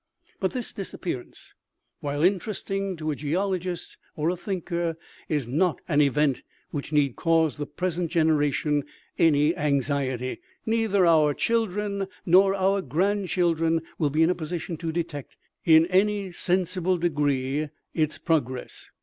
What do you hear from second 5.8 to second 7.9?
an event which need cause the